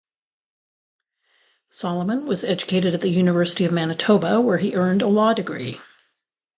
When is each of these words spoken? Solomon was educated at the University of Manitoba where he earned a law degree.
Solomon 1.69 2.25
was 2.25 2.43
educated 2.43 2.95
at 2.95 3.01
the 3.01 3.11
University 3.11 3.65
of 3.65 3.71
Manitoba 3.71 4.41
where 4.41 4.57
he 4.57 4.73
earned 4.73 5.03
a 5.03 5.07
law 5.07 5.31
degree. 5.35 5.79